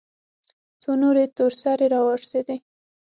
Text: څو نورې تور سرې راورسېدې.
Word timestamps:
څو 0.81 0.91
نورې 1.01 1.23
تور 1.37 1.51
سرې 1.61 1.87
راورسېدې. 1.93 2.57